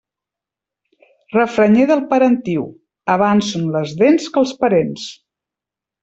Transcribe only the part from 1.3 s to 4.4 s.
Refranyer del parentiu Abans són les dents